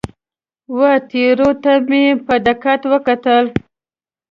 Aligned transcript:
وه 0.77 0.91
ټیرو 1.09 1.49
ته 1.63 1.73
مې 1.87 2.05
په 2.25 2.35
دقت 2.47 2.81
وکتل. 2.93 3.45